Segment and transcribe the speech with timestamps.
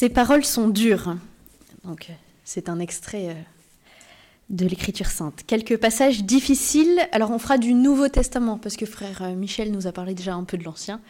[0.00, 1.14] Ces paroles sont dures.
[1.84, 2.10] Donc,
[2.42, 3.34] c'est un extrait euh,
[4.48, 5.42] de l'Écriture sainte.
[5.46, 7.06] Quelques passages difficiles.
[7.12, 10.32] Alors, on fera du Nouveau Testament, parce que frère euh, Michel nous a parlé déjà
[10.32, 11.02] un peu de l'Ancien.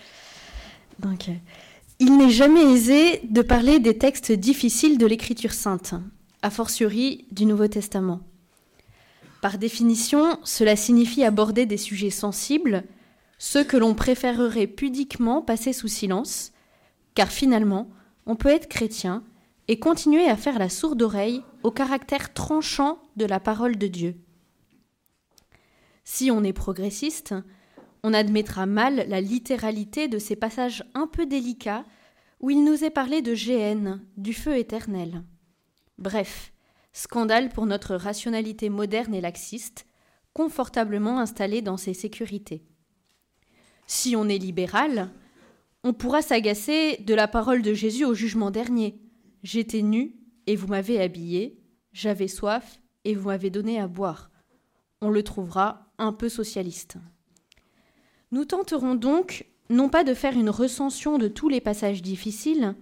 [0.98, 1.34] Donc, euh,
[2.00, 5.94] il n'est jamais aisé de parler des textes difficiles de l'Écriture sainte,
[6.42, 8.18] a fortiori du Nouveau Testament.
[9.40, 12.82] Par définition, cela signifie aborder des sujets sensibles,
[13.38, 16.50] ceux que l'on préférerait pudiquement passer sous silence,
[17.14, 17.88] car finalement,
[18.26, 19.24] on peut être chrétien
[19.68, 24.16] et continuer à faire la sourde oreille au caractère tranchant de la parole de Dieu.
[26.04, 27.34] Si on est progressiste,
[28.02, 31.84] on admettra mal la littéralité de ces passages un peu délicats
[32.40, 35.22] où il nous est parlé de GN, du feu éternel.
[35.98, 36.52] Bref,
[36.92, 39.86] scandale pour notre rationalité moderne et laxiste,
[40.32, 42.64] confortablement installée dans ses sécurités.
[43.86, 45.10] Si on est libéral,
[45.82, 49.00] on pourra s'agacer de la parole de Jésus au jugement dernier.
[49.42, 50.14] J'étais nu
[50.46, 51.58] et vous m'avez habillé,
[51.92, 54.30] j'avais soif et vous m'avez donné à boire.
[55.00, 56.96] On le trouvera un peu socialiste.
[58.30, 62.74] Nous tenterons donc non pas de faire une recension de tous les passages difficiles,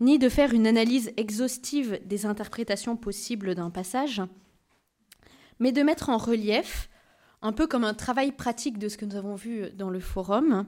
[0.00, 4.20] ni de faire une analyse exhaustive des interprétations possibles d'un passage,
[5.60, 6.90] mais de mettre en relief,
[7.40, 10.66] un peu comme un travail pratique de ce que nous avons vu dans le forum,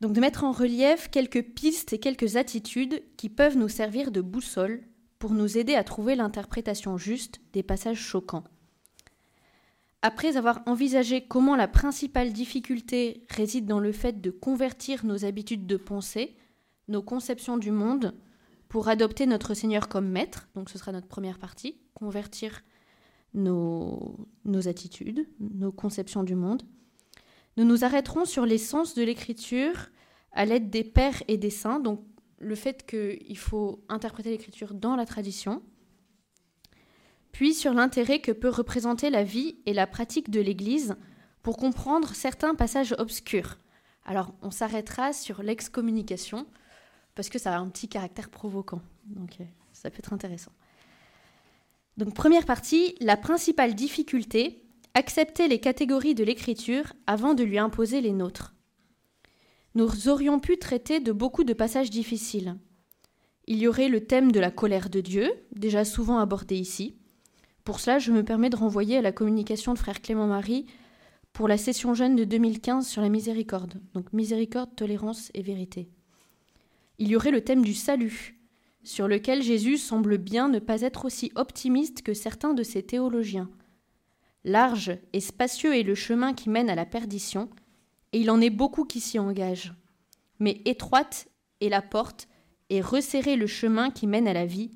[0.00, 4.20] donc de mettre en relief quelques pistes et quelques attitudes qui peuvent nous servir de
[4.20, 4.82] boussole
[5.18, 8.44] pour nous aider à trouver l'interprétation juste des passages choquants.
[10.02, 15.66] Après avoir envisagé comment la principale difficulté réside dans le fait de convertir nos habitudes
[15.66, 16.36] de pensée,
[16.86, 18.14] nos conceptions du monde,
[18.68, 22.62] pour adopter notre Seigneur comme maître, donc ce sera notre première partie, convertir
[23.34, 26.62] nos, nos attitudes, nos conceptions du monde,
[27.58, 29.90] nous nous arrêterons sur l'essence de l'écriture
[30.30, 32.04] à l'aide des pères et des saints, donc
[32.38, 35.60] le fait qu'il faut interpréter l'écriture dans la tradition,
[37.32, 40.94] puis sur l'intérêt que peut représenter la vie et la pratique de l'Église
[41.42, 43.58] pour comprendre certains passages obscurs.
[44.04, 46.46] Alors on s'arrêtera sur l'excommunication,
[47.16, 50.52] parce que ça a un petit caractère provoquant, donc euh, ça peut être intéressant.
[51.96, 58.00] Donc première partie, la principale difficulté accepter les catégories de l'écriture avant de lui imposer
[58.00, 58.54] les nôtres.
[59.74, 62.56] Nous aurions pu traiter de beaucoup de passages difficiles.
[63.46, 66.96] Il y aurait le thème de la colère de Dieu, déjà souvent abordé ici.
[67.64, 70.66] Pour cela, je me permets de renvoyer à la communication de frère Clément Marie
[71.32, 75.88] pour la session jeune de 2015 sur la miséricorde, donc miséricorde, tolérance et vérité.
[76.98, 78.38] Il y aurait le thème du salut,
[78.82, 83.48] sur lequel Jésus semble bien ne pas être aussi optimiste que certains de ses théologiens.
[84.48, 87.50] Large et spacieux est le chemin qui mène à la perdition,
[88.12, 89.74] et il en est beaucoup qui s'y engagent.
[90.40, 91.28] Mais étroite
[91.60, 92.28] est la porte,
[92.70, 94.70] et resserré le chemin qui mène à la vie,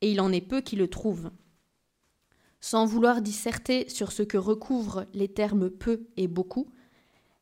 [0.00, 1.30] et il en est peu qui le trouvent.
[2.60, 6.68] Sans vouloir disserter sur ce que recouvrent les termes peu et beaucoup,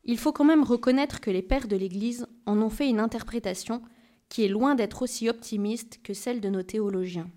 [0.03, 3.81] il faut quand même reconnaître que les pères de l'Église en ont fait une interprétation
[4.29, 7.29] qui est loin d'être aussi optimiste que celle de nos théologiens.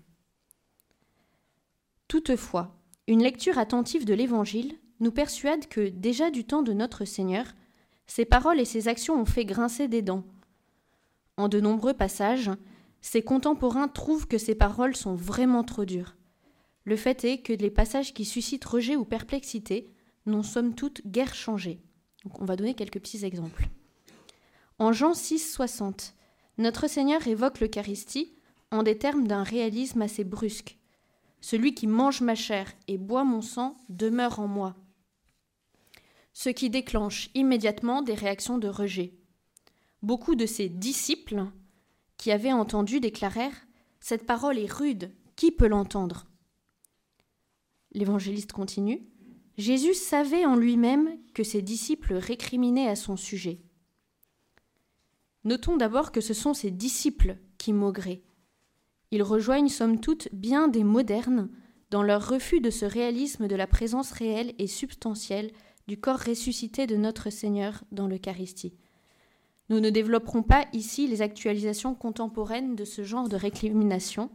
[2.07, 2.75] Toutefois,
[3.07, 7.45] une lecture attentive de l'Évangile nous persuade que, déjà du temps de notre Seigneur,
[8.07, 10.23] ses paroles et ses actions ont fait grincer des dents.
[11.37, 12.51] En de nombreux passages,
[13.01, 16.15] ses contemporains trouvent que ses paroles sont vraiment trop dures.
[16.85, 19.89] Le fait est que les passages qui suscitent rejet ou perplexité
[20.25, 21.81] n'ont somme toute guère changé.
[22.39, 23.67] on va donner quelques petits exemples.
[24.79, 26.15] En Jean 6, 60,
[26.57, 28.33] notre Seigneur évoque l'Eucharistie
[28.71, 30.77] en des termes d'un réalisme assez brusque.
[31.45, 34.75] Celui qui mange ma chair et boit mon sang demeure en moi.
[36.33, 39.13] Ce qui déclenche immédiatement des réactions de rejet.
[40.01, 41.45] Beaucoup de ses disciples
[42.17, 43.67] qui avaient entendu déclarèrent
[43.99, 46.25] Cette parole est rude, qui peut l'entendre?
[47.91, 49.05] L'évangéliste continue
[49.59, 53.61] Jésus savait en lui-même que ses disciples récriminaient à son sujet.
[55.43, 58.23] Notons d'abord que ce sont ses disciples qui maugraient,
[59.15, 61.47] ils rejoignent somme toute bien des modernes
[61.89, 65.51] dans leur refus de ce réalisme de la présence réelle et substantielle
[65.87, 68.73] du corps ressuscité de notre Seigneur dans l'Eucharistie.
[69.69, 74.29] Nous ne développerons pas ici les actualisations contemporaines de ce genre de récrimination.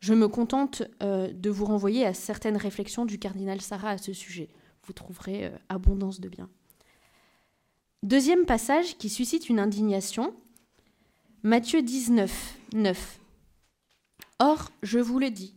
[0.00, 4.12] Je me contente euh, de vous renvoyer à certaines réflexions du cardinal Sarah à ce
[4.12, 4.50] sujet.
[4.84, 6.50] Vous trouverez euh, abondance de bien.
[8.02, 10.34] Deuxième passage qui suscite une indignation,
[11.42, 13.20] Matthieu 19, 9.
[14.38, 15.56] Or, je vous le dis,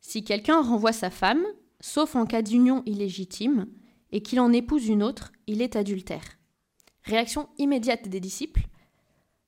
[0.00, 1.44] si quelqu'un renvoie sa femme,
[1.80, 3.66] sauf en cas d'union illégitime,
[4.12, 6.38] et qu'il en épouse une autre, il est adultère.
[7.04, 8.66] Réaction immédiate des disciples.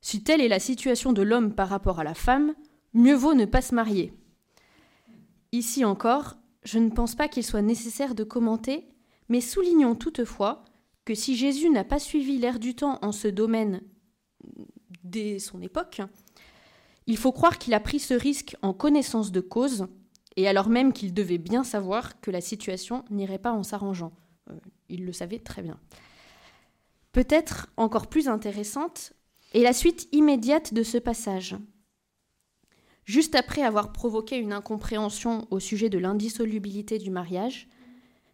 [0.01, 2.55] Si telle est la situation de l'homme par rapport à la femme,
[2.95, 4.13] Mieux vaut ne pas se marier.
[5.51, 8.87] Ici encore, je ne pense pas qu'il soit nécessaire de commenter,
[9.29, 10.65] mais soulignons toutefois
[11.07, 13.81] que si Jésus n'a pas suivi l'air du temps en ce domaine
[15.05, 16.03] dès son époque,
[17.07, 19.87] il faut croire qu'il a pris ce risque en connaissance de cause,
[20.37, 24.13] et alors même qu'il devait bien savoir que la situation n'irait pas en s'arrangeant.
[24.51, 24.55] Euh,
[24.89, 25.79] il le savait très bien.
[27.13, 29.13] Peut-être encore plus intéressante
[29.53, 31.57] est la suite immédiate de ce passage.
[33.05, 37.69] Juste après avoir provoqué une incompréhension au sujet de l'indissolubilité du mariage,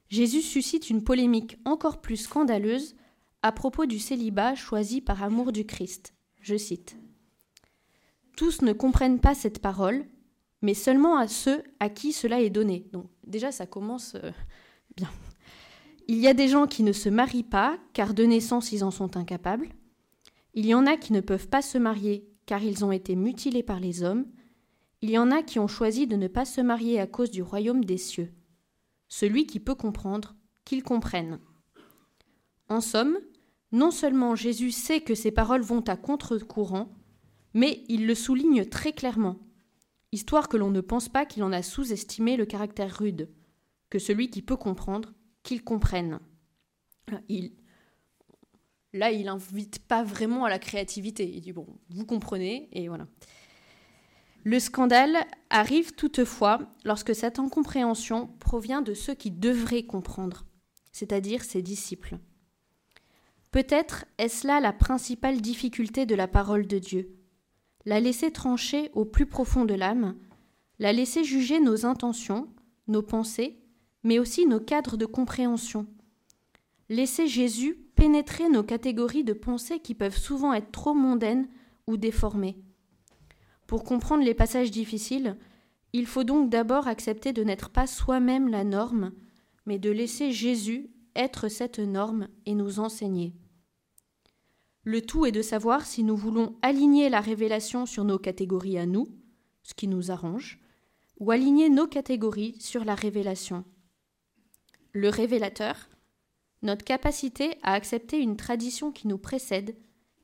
[0.08, 2.94] Jésus suscite une polémique encore plus scandaleuse
[3.42, 6.14] à propos du célibat choisi par amour du Christ.
[6.40, 6.96] Je cite
[8.38, 10.04] Tous ne comprennent pas cette parole,
[10.62, 12.86] mais seulement à ceux à qui cela est donné.
[12.92, 14.30] Donc déjà, ça commence euh,
[14.96, 15.10] bien.
[16.06, 18.92] Il y a des gens qui ne se marient pas, car de naissance ils en
[18.92, 19.66] sont incapables.
[20.54, 23.64] Il y en a qui ne peuvent pas se marier, car ils ont été mutilés
[23.64, 24.24] par les hommes.
[25.02, 27.42] Il y en a qui ont choisi de ne pas se marier à cause du
[27.42, 28.32] royaume des cieux.
[29.08, 31.40] Celui qui peut comprendre, qu'il comprenne.
[32.68, 33.18] En somme,
[33.72, 36.97] non seulement Jésus sait que ses paroles vont à contre-courant,
[37.58, 39.36] mais il le souligne très clairement
[40.12, 43.28] histoire que l'on ne pense pas qu'il en a sous-estimé le caractère rude,
[43.90, 45.12] que celui qui peut comprendre,
[45.42, 46.20] qu'il comprenne.
[48.92, 51.28] Là, il n'invite pas vraiment à la créativité.
[51.28, 53.08] Il dit, bon, vous comprenez, et voilà.
[54.44, 55.16] Le scandale
[55.50, 60.46] arrive toutefois lorsque cette incompréhension provient de ceux qui devraient comprendre,
[60.92, 62.18] c'est-à-dire ses disciples.
[63.50, 67.17] Peut-être est-ce là la principale difficulté de la parole de Dieu,
[67.88, 70.14] la laisser trancher au plus profond de l'âme,
[70.78, 72.46] la laisser juger nos intentions,
[72.86, 73.62] nos pensées,
[74.04, 75.86] mais aussi nos cadres de compréhension.
[76.90, 81.48] Laisser Jésus pénétrer nos catégories de pensées qui peuvent souvent être trop mondaines
[81.86, 82.58] ou déformées.
[83.66, 85.38] Pour comprendre les passages difficiles,
[85.94, 89.12] il faut donc d'abord accepter de n'être pas soi-même la norme,
[89.64, 93.32] mais de laisser Jésus être cette norme et nous enseigner.
[94.88, 98.86] Le tout est de savoir si nous voulons aligner la révélation sur nos catégories à
[98.86, 99.06] nous,
[99.62, 100.58] ce qui nous arrange,
[101.20, 103.66] ou aligner nos catégories sur la révélation.
[104.94, 105.90] Le révélateur,
[106.62, 109.76] notre capacité à accepter une tradition qui nous précède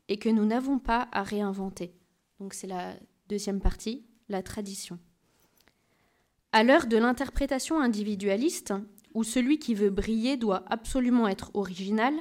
[0.08, 1.94] et que nous n'avons pas à réinventer.
[2.40, 2.94] Donc c'est la
[3.28, 4.98] deuxième partie, la tradition.
[6.52, 8.72] À l'heure de l'interprétation individualiste,
[9.12, 12.14] où celui qui veut briller doit absolument être original,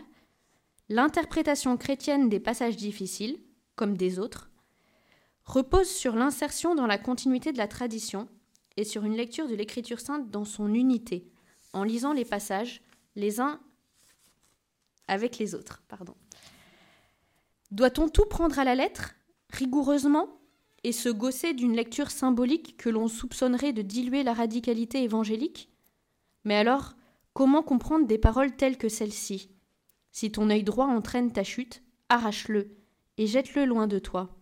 [0.90, 3.40] L'interprétation chrétienne des passages difficiles,
[3.76, 4.52] comme des autres,
[5.46, 8.28] repose sur l'insertion dans la continuité de la tradition
[8.78, 11.32] et sur une lecture de l'Écriture sainte dans son unité,
[11.74, 12.82] en lisant les passages
[13.16, 13.60] les uns
[15.08, 15.82] avec les autres.
[15.88, 16.16] Pardon.
[17.72, 19.16] Doit-on tout prendre à la lettre,
[19.50, 20.40] rigoureusement,
[20.84, 25.70] et se gausser d'une lecture symbolique que l'on soupçonnerait de diluer la radicalité évangélique?
[26.44, 26.96] Mais alors,
[27.34, 29.50] comment comprendre des paroles telles que celles-ci?
[30.14, 32.78] Si ton œil droit entraîne ta chute, arrache-le
[33.18, 34.38] et jette-le loin de toi,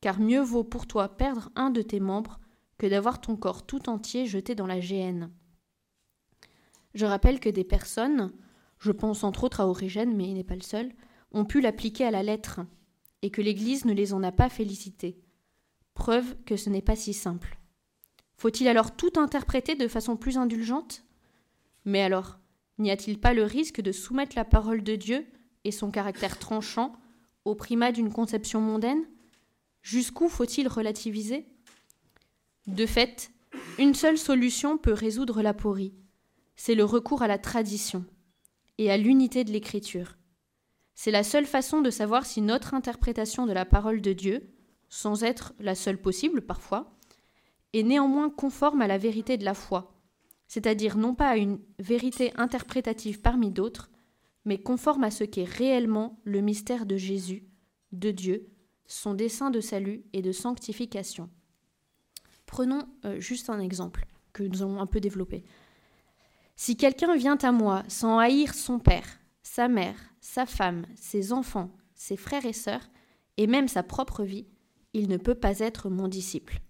[0.00, 2.38] car mieux vaut pour toi perdre un de tes membres
[2.78, 5.32] que d'avoir ton corps tout entier jeté dans la géhenne.
[6.94, 8.32] Je rappelle que des personnes,
[8.78, 10.92] je pense entre autres à Origène, mais il n'est pas le seul,
[11.32, 12.60] ont pu l'appliquer à la lettre,
[13.22, 15.18] et que l'Église ne les en a pas félicités.
[15.94, 17.58] Preuve que ce n'est pas si simple.
[18.36, 21.04] Faut-il alors tout interpréter de façon plus indulgente?
[21.86, 22.38] Mais alors,
[22.78, 25.26] N'y a-t-il pas le risque de soumettre la parole de Dieu
[25.64, 26.92] et son caractère tranchant
[27.44, 29.04] au primat d'une conception mondaine?
[29.82, 31.46] Jusqu'où faut-il relativiser?
[32.66, 33.30] De fait,
[33.78, 35.94] une seule solution peut résoudre l'aporie,
[36.56, 38.04] c'est le recours à la tradition
[38.78, 40.16] et à l'unité de l'écriture.
[40.94, 44.50] C'est la seule façon de savoir si notre interprétation de la parole de Dieu,
[44.88, 46.96] sans être la seule possible parfois,
[47.72, 49.95] est néanmoins conforme à la vérité de la foi,
[50.48, 53.90] c'est-à-dire non pas à une vérité interprétative parmi d'autres,
[54.44, 57.44] mais conforme à ce qu'est réellement le mystère de Jésus,
[57.92, 58.48] de Dieu,
[58.86, 61.28] son dessein de salut et de sanctification.
[62.46, 65.44] Prenons euh, juste un exemple que nous avons un peu développé.
[66.54, 71.70] Si quelqu'un vient à moi sans haïr son père, sa mère, sa femme, ses enfants,
[71.94, 72.88] ses frères et sœurs,
[73.36, 74.46] et même sa propre vie,
[74.92, 76.60] il ne peut pas être mon disciple.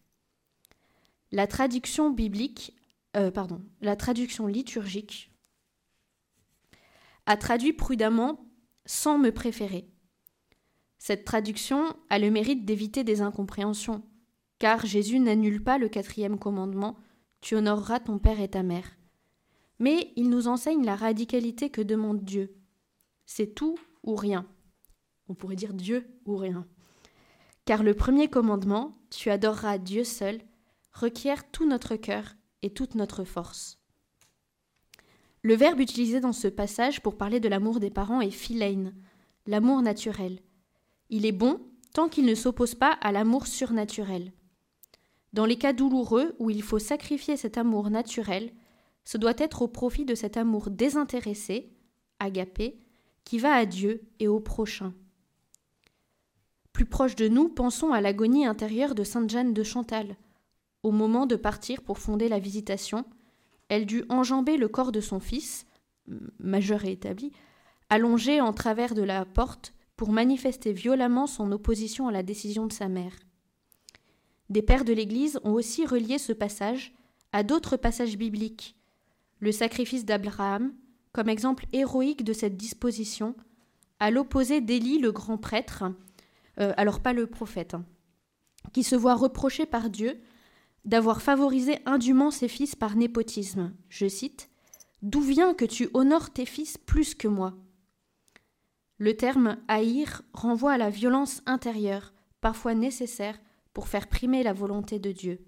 [1.33, 2.76] La traduction biblique
[3.17, 5.33] euh, pardon, la traduction liturgique
[7.25, 8.47] a traduit prudemment
[8.85, 9.89] sans me préférer.
[10.99, 14.03] Cette traduction a le mérite d'éviter des incompréhensions,
[14.59, 16.97] car Jésus n'annule pas le quatrième commandement
[17.41, 18.97] Tu honoreras ton père et ta mère.
[19.79, 22.57] Mais il nous enseigne la radicalité que demande Dieu.
[23.27, 24.47] C'est tout ou rien.
[25.29, 26.67] On pourrait dire Dieu ou rien.
[27.65, 30.41] Car le premier commandement, tu adoreras Dieu seul,
[30.93, 33.79] requiert tout notre cœur et toute notre force.
[35.43, 38.93] Le verbe utilisé dans ce passage pour parler de l'amour des parents est philein,
[39.47, 40.41] l'amour naturel.
[41.09, 41.61] Il est bon
[41.93, 44.33] tant qu'il ne s'oppose pas à l'amour surnaturel.
[45.33, 48.53] Dans les cas douloureux où il faut sacrifier cet amour naturel,
[49.05, 51.73] ce doit être au profit de cet amour désintéressé,
[52.19, 52.81] agapé,
[53.25, 54.95] qui va à Dieu et au prochain.
[56.73, 60.17] Plus proche de nous, pensons à l'agonie intérieure de Sainte Jeanne de Chantal.
[60.87, 63.05] Au moment de partir pour fonder la Visitation,
[63.69, 65.67] elle dut enjamber le corps de son fils,
[66.39, 67.33] majeur et établi,
[67.89, 72.73] allongé en travers de la porte pour manifester violemment son opposition à la décision de
[72.73, 73.17] sa mère.
[74.49, 76.95] Des pères de l'Église ont aussi relié ce passage
[77.33, 78.77] à d'autres passages bibliques.
[79.41, 80.73] Le sacrifice d'Abraham,
[81.11, 83.35] comme exemple héroïque de cette disposition,
[83.99, 85.83] à l'opposé d'Élie le grand prêtre,
[86.61, 87.85] euh, alors pas le prophète, hein,
[88.73, 90.21] qui se voit reproché par Dieu
[90.87, 93.75] d'avoir favorisé indûment ses fils par népotisme.
[93.89, 94.49] Je cite
[95.03, 97.55] D'où vient que tu honores tes fils plus que moi?
[98.99, 103.39] Le terme haïr renvoie à la violence intérieure, parfois nécessaire
[103.75, 105.45] pour faire primer la volonté de Dieu.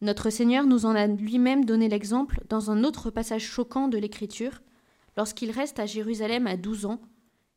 [0.00, 4.62] Notre Seigneur nous en a lui-même donné l'exemple dans un autre passage choquant de l'Écriture,
[5.16, 7.00] lorsqu'il reste à Jérusalem à douze ans,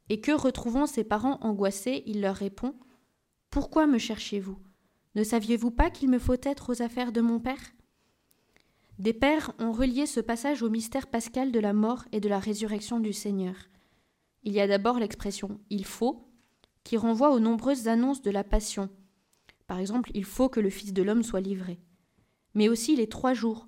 [0.09, 2.75] et que, retrouvant ses parents angoissés, il leur répond
[3.49, 4.57] Pourquoi me cherchez-vous?
[5.15, 7.73] Ne saviez-vous pas qu'il me faut être aux affaires de mon Père?
[8.97, 12.39] Des pères ont relié ce passage au mystère pascal de la mort et de la
[12.39, 13.55] résurrection du Seigneur.
[14.43, 16.27] Il y a d'abord l'expression il faut,
[16.83, 18.89] qui renvoie aux nombreuses annonces de la passion.
[19.67, 21.79] Par exemple, il faut que le Fils de l'homme soit livré.
[22.53, 23.67] Mais aussi les trois jours,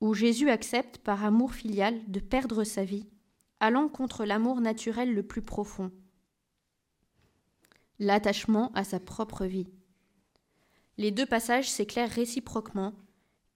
[0.00, 3.08] où Jésus accepte, par amour filial, de perdre sa vie,
[3.60, 5.90] allant contre l'amour naturel le plus profond,
[7.98, 9.68] l'attachement à sa propre vie.
[11.00, 12.92] Les deux passages s'éclairent réciproquement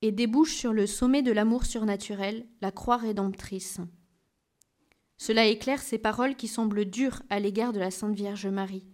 [0.01, 3.81] et débouchent sur le sommet de l'amour surnaturel, la croix rédemptrice.
[5.19, 8.87] Cela éclaire ces paroles qui semblent dures à l'égard de la Sainte Vierge Marie.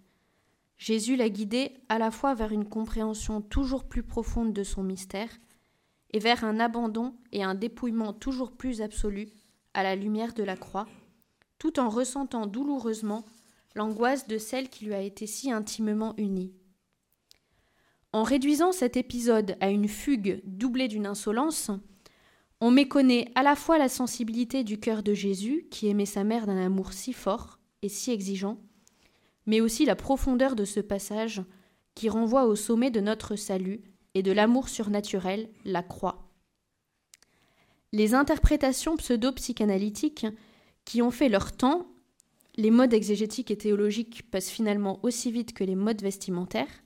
[0.78, 5.30] Jésus l'a guidée à la fois vers une compréhension toujours plus profonde de son mystère
[6.12, 9.28] et vers un abandon et un dépouillement toujours plus absolu
[9.75, 10.88] à la lumière de la croix,
[11.61, 13.25] tout en ressentant douloureusement
[13.76, 16.52] l'angoisse de celle qui lui a été si intimement unie.
[18.12, 21.70] En réduisant cet épisode à une fugue doublée d'une insolence,
[22.60, 26.46] on méconnaît à la fois la sensibilité du cœur de Jésus, qui aimait sa mère
[26.46, 28.58] d'un amour si fort et si exigeant,
[29.46, 31.42] mais aussi la profondeur de ce passage
[31.94, 33.80] qui renvoie au sommet de notre salut
[34.14, 36.30] et de l'amour surnaturel, la croix.
[37.92, 40.26] Les interprétations pseudo-psychanalytiques
[40.84, 41.86] qui ont fait leur temps,
[42.56, 46.82] les modes exégétiques et théologiques passent finalement aussi vite que les modes vestimentaires,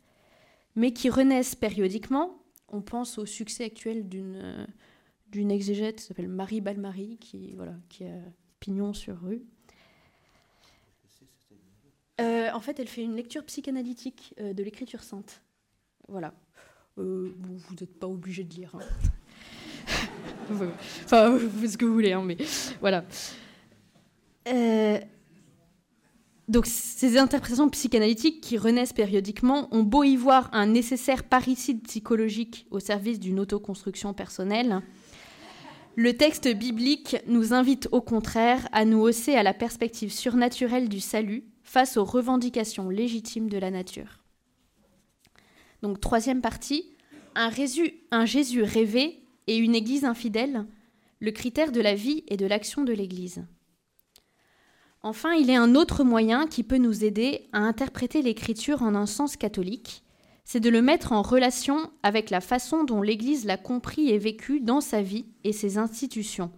[0.77, 2.43] mais qui renaissent périodiquement.
[2.69, 8.05] On pense au succès actuel d'une euh, exégète qui s'appelle Marie Balmary, qui, voilà, qui
[8.05, 8.17] a
[8.61, 9.43] pignon sur rue.
[12.21, 15.43] Euh, en fait, elle fait une lecture psychanalytique euh, de l'écriture sainte.
[16.09, 16.33] Voilà.
[16.97, 17.33] vous
[17.81, 18.75] n'êtes pas obligé de lire.
[18.75, 18.81] Hein.
[21.05, 22.37] enfin, vous faites ce que vous voulez, hein, mais
[22.81, 23.05] voilà.
[26.47, 32.67] Donc ces interprétations psychanalytiques qui renaissent périodiquement ont beau y voir un nécessaire parricide psychologique
[32.71, 34.83] au service d'une autoconstruction personnelle,
[35.97, 40.99] le texte biblique nous invite au contraire à nous hausser à la perspective surnaturelle du
[40.99, 44.19] salut face aux revendications légitimes de la nature.
[45.83, 46.85] Donc troisième partie,
[47.37, 47.51] un,
[48.11, 50.67] un Jésus rêvé et une Église infidèle,
[51.21, 53.45] le critère de la vie et de l'action de l'Église.
[55.05, 59.05] Enfin, il est un autre moyen qui peut nous aider à interpréter l'écriture en un
[59.05, 60.03] sens catholique,
[60.47, 64.61] c'est de le mettre en relation avec la façon dont l'Église l'a compris et vécu
[64.61, 66.51] dans sa vie et ses institutions.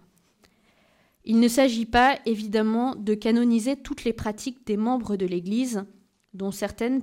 [1.25, 5.83] Il ne s'agit pas, évidemment, de canoniser toutes les pratiques des membres de l'Église,
[6.33, 7.01] dont certaines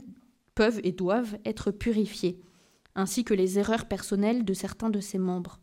[0.54, 2.40] peuvent et doivent être purifiées,
[2.94, 5.60] ainsi que les erreurs personnelles de certains de ses membres.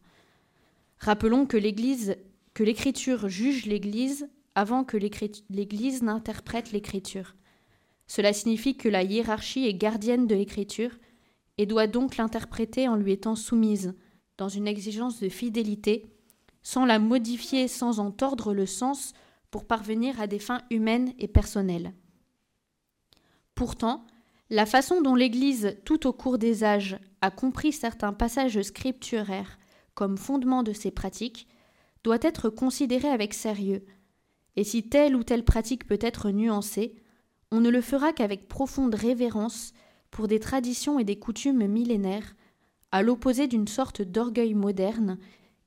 [1.00, 1.58] Rappelons que
[2.54, 7.36] que l'Écriture juge l'Église avant que l'Église n'interprète l'Écriture.
[8.08, 10.92] Cela signifie que la hiérarchie est gardienne de l'Écriture
[11.58, 13.94] et doit donc l'interpréter en lui étant soumise,
[14.38, 16.06] dans une exigence de fidélité,
[16.64, 19.14] sans la modifier, sans en tordre le sens
[19.50, 21.94] pour parvenir à des fins humaines et personnelles.
[23.56, 24.06] Pourtant,
[24.50, 29.58] la façon dont l'Église, tout au cours des âges, a compris certains passages scripturaires
[29.94, 31.48] comme fondement de ses pratiques,
[32.04, 33.86] doit être considérée avec sérieux,
[34.56, 36.96] et si telle ou telle pratique peut être nuancée,
[37.52, 39.74] on ne le fera qu'avec profonde révérence
[40.10, 42.36] pour des traditions et des coutumes millénaires,
[42.92, 45.18] à l'opposé d'une sorte d'orgueil moderne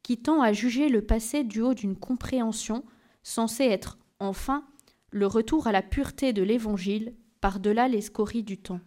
[0.02, 2.84] qui tend à juger le passé du haut d'une compréhension
[3.22, 4.66] censée être, enfin,
[5.10, 8.80] le retour à la pureté de l'Évangile par-delà les scories du temps.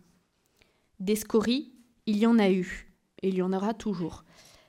[0.99, 1.73] Des scories,
[2.05, 4.23] il y en a eu, et il y en aura toujours.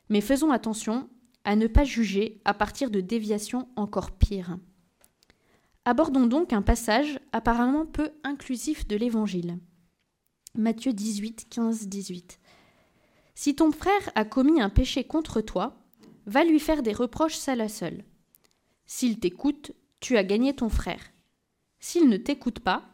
[0.09, 1.09] Mais faisons attention
[1.45, 4.59] à ne pas juger à partir de déviations encore pires.
[5.89, 9.59] Abordons donc un passage apparemment peu inclusif de l'Évangile.
[10.55, 12.41] Matthieu 18, 15, 18.
[13.35, 15.79] Si ton frère a commis un péché contre toi,
[16.27, 18.05] va lui faire des reproches seul à seul.
[18.85, 21.01] S'il t'écoute, tu as gagné ton frère.
[21.81, 22.85] S'il ne t'écoute pas,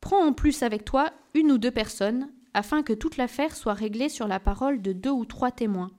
[0.00, 4.08] prends en plus avec toi une ou deux personnes, afin que toute l'affaire soit réglée
[4.08, 5.90] sur la parole de deux ou trois témoins.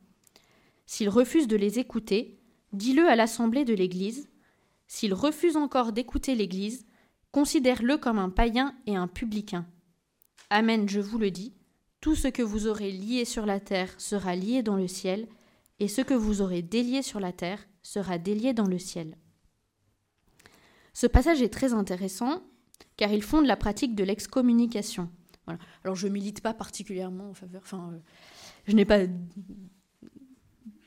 [0.86, 2.40] S'il refuse de les écouter,
[2.72, 4.30] dis-le à l'assemblée de l'Église,
[4.88, 6.86] s'il refuse encore d'écouter l'Église,
[7.32, 9.66] considère-le comme un païen et un publicain.
[10.50, 11.54] Amen, je vous le dis,
[12.02, 15.28] tout ce que vous aurez lié sur la terre sera lié dans le ciel,
[15.80, 19.18] et ce que vous aurez délié sur la terre sera délié dans le ciel.
[20.94, 22.44] Ce passage est très intéressant
[22.98, 25.10] car il fonde la pratique de l'excommunication.
[25.84, 28.00] Alors je milite pas particulièrement en faveur, enfin, euh,
[28.68, 29.02] je n'ai pas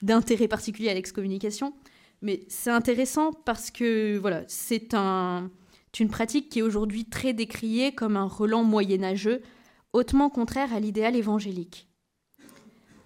[0.03, 1.75] d'intérêt particulier à l'excommunication,
[2.23, 5.51] mais c'est intéressant parce que voilà, c'est un,
[6.01, 9.43] une pratique qui est aujourd'hui très décriée comme un relent moyenâgeux,
[9.93, 11.89] hautement contraire à l'idéal évangélique.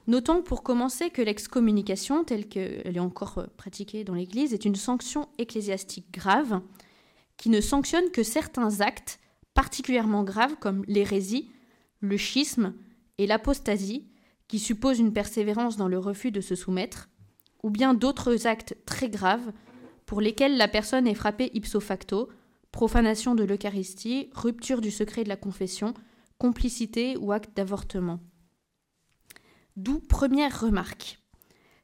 [0.09, 5.28] Notons pour commencer que l'excommunication, telle qu'elle est encore pratiquée dans l'Église, est une sanction
[5.38, 6.61] ecclésiastique grave
[7.37, 9.21] qui ne sanctionne que certains actes
[9.54, 11.50] particulièrement graves comme l'hérésie,
[12.00, 12.75] le schisme
[13.19, 14.09] et l'apostasie,
[14.49, 17.09] qui supposent une persévérance dans le refus de se soumettre,
[17.62, 19.52] ou bien d'autres actes très graves
[20.07, 22.28] pour lesquels la personne est frappée ipso facto,
[22.71, 25.95] profanation de l'Eucharistie, rupture du secret de la confession,
[26.38, 28.21] complicité ou acte d'avortement.
[29.76, 31.19] D'où première remarque.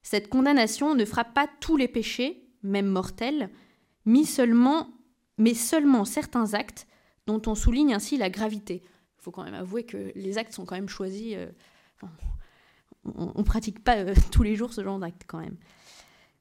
[0.03, 3.51] Cette condamnation ne frappe pas tous les péchés, même mortels,
[4.05, 4.89] mais seulement,
[5.37, 6.87] mais certains actes
[7.27, 8.83] dont on souligne ainsi la gravité.
[8.85, 11.35] Il faut quand même avouer que les actes sont quand même choisis.
[11.37, 11.47] Euh,
[13.17, 15.57] on ne pratique pas euh, tous les jours ce genre d'acte quand même.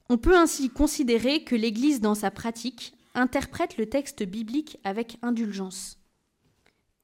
[0.08, 5.98] On peut ainsi considérer que l'Église, dans sa pratique, interprète le texte biblique avec indulgence.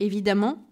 [0.01, 0.67] Évidemment,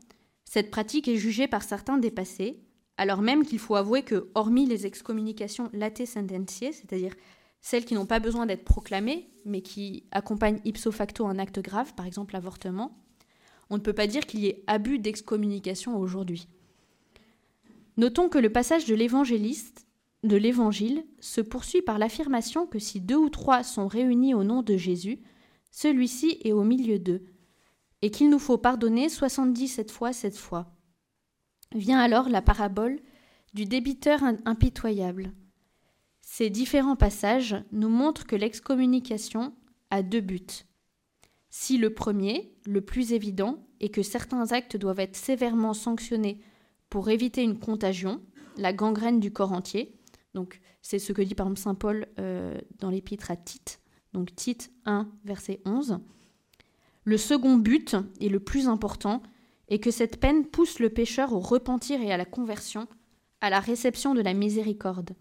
[0.44, 2.62] cette pratique est jugée par certains dépassée,
[2.96, 7.14] alors même qu'il faut avouer que, hormis les excommunications late sententiae, c'est-à-dire
[7.61, 11.94] celles qui n'ont pas besoin d'être proclamées, mais qui accompagnent ipso facto un acte grave,
[11.94, 12.98] par exemple l'avortement,
[13.70, 16.48] on ne peut pas dire qu'il y ait abus d'excommunication aujourd'hui.
[17.96, 19.87] Notons que le passage de l'évangéliste
[20.22, 24.62] de l'évangile se poursuit par l'affirmation que si deux ou trois sont réunis au nom
[24.62, 25.20] de Jésus,
[25.70, 27.24] celui-ci est au milieu d'eux,
[28.02, 30.76] et qu'il nous faut pardonner soixante-dix-sept fois cette fois.
[31.74, 33.00] Vient alors la parabole
[33.55, 35.33] du débiteur impitoyable.
[36.20, 39.55] Ces différents passages nous montrent que l'excommunication
[39.90, 40.64] a deux buts.
[41.50, 46.40] Si le premier, le plus évident, est que certains actes doivent être sévèrement sanctionnés
[46.92, 48.20] pour éviter une contagion,
[48.59, 49.98] la gangrène du corps entier.
[50.35, 53.81] Donc, c'est ce que dit par exemple saint Paul euh, dans l'épître à Tite,
[54.12, 56.00] donc Tite 1, verset 11.
[57.05, 59.22] Le second but, et le plus important,
[59.68, 62.87] est que cette peine pousse le pécheur au repentir et à la conversion,
[63.40, 65.12] à la réception de la miséricorde.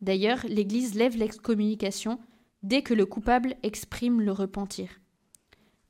[0.00, 2.18] D'ailleurs, l'Église lève l'excommunication
[2.62, 4.88] dès que le coupable exprime le repentir.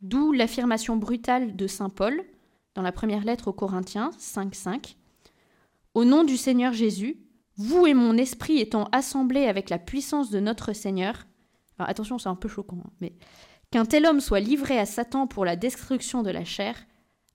[0.00, 2.20] D'où l'affirmation brutale de saint Paul,
[2.74, 4.96] dans la première lettre aux Corinthiens 5.5,
[5.94, 7.18] au nom du Seigneur Jésus,
[7.56, 11.26] vous et mon esprit étant assemblés avec la puissance de notre Seigneur,
[11.78, 13.14] alors attention, c'est un peu choquant, hein, mais
[13.70, 16.76] qu'un tel homme soit livré à Satan pour la destruction de la chair,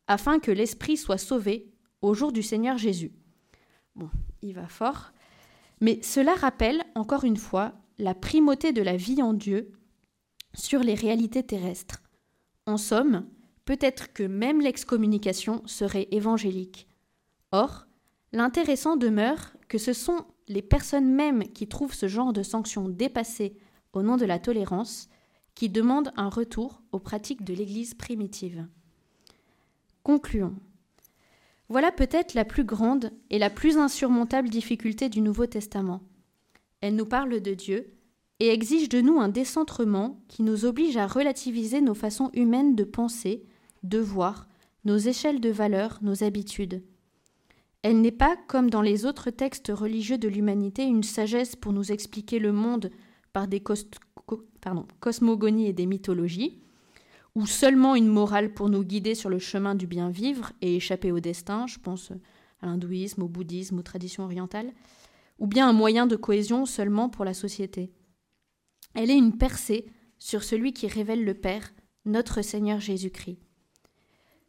[0.08, 3.12] afin que l'esprit soit sauvé au jour du Seigneur Jésus.
[3.95, 4.10] Bon,
[4.41, 5.12] il va fort.
[5.82, 9.72] Mais cela rappelle, encore une fois, la primauté de la vie en Dieu
[10.54, 12.02] sur les réalités terrestres.
[12.65, 13.28] En somme,
[13.65, 16.88] peut-être que même l'excommunication serait évangélique.
[17.52, 17.86] Or,
[18.32, 23.58] L'intéressant demeure que ce sont les personnes mêmes qui trouvent ce genre de sanctions dépassées
[23.94, 25.10] au nom de la tolérance
[25.56, 28.68] qui demandent un retour aux pratiques de l'Église primitive.
[30.04, 30.56] Concluons.
[31.70, 36.02] Voilà peut-être la plus grande et la plus insurmontable difficulté du Nouveau Testament.
[36.82, 37.94] Elle nous parle de Dieu
[38.39, 42.84] et exige de nous un décentrement qui nous oblige à relativiser nos façons humaines de
[42.84, 43.44] penser,
[43.84, 44.48] de voir,
[44.86, 46.82] nos échelles de valeurs, nos habitudes.
[47.82, 51.92] Elle n'est pas, comme dans les autres textes religieux de l'humanité, une sagesse pour nous
[51.92, 52.92] expliquer le monde
[53.32, 53.63] par des
[55.00, 56.62] cosmogonies et des mythologies,
[57.36, 61.12] ou seulement une morale pour nous guider sur le chemin du bien vivre et échapper
[61.12, 62.12] au destin, je pense
[62.62, 64.74] à l'hindouisme, au bouddhisme, aux traditions orientales,
[65.38, 67.94] ou bien un moyen de cohésion seulement pour la société.
[68.94, 69.86] Elle est une percée
[70.18, 71.72] sur celui qui révèle le Père,
[72.04, 73.39] notre Seigneur Jésus-Christ.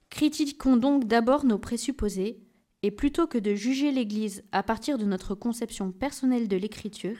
[0.08, 2.40] Critiquons donc d'abord nos présupposés,
[2.82, 7.16] et plutôt que de juger l'Église à partir de notre conception personnelle de l'Écriture,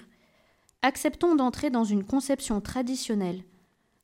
[0.83, 3.45] acceptons d'entrer dans une conception traditionnelle,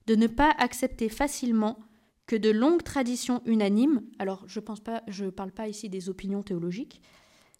[0.06, 1.78] de ne pas accepter facilement
[2.26, 7.00] que de longues traditions unanimes, alors je ne parle pas ici des opinions théologiques,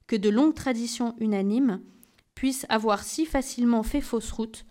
[0.07, 1.81] que de longues traditions unanimes
[2.35, 4.67] puissent avoir si facilement fait fausse route,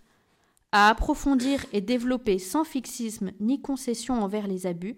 [0.72, 4.96] à approfondir et développer sans fixisme ni concession envers les abus,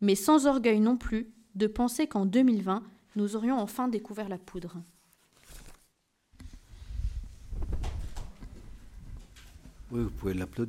[0.00, 2.82] mais sans orgueil non plus de penser qu'en 2020,
[3.16, 4.76] nous aurions enfin découvert la poudre.
[9.90, 10.64] Oui, vous pouvez l'applaudir.